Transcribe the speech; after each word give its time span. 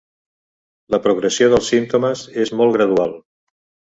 La 0.95 0.99
progressió 1.03 1.49
dels 1.51 1.69
símptomes 1.73 2.23
és 2.45 2.53
molt 2.63 2.75
gradual. 2.79 3.15